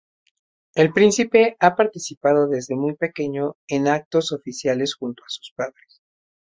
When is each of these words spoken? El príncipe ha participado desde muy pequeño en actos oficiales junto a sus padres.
El 0.73 0.93
príncipe 0.93 1.57
ha 1.59 1.75
participado 1.75 2.47
desde 2.47 2.73
muy 2.75 2.95
pequeño 2.95 3.57
en 3.67 3.87
actos 3.87 4.31
oficiales 4.31 4.95
junto 4.95 5.21
a 5.23 5.29
sus 5.29 5.53
padres. 5.55 6.01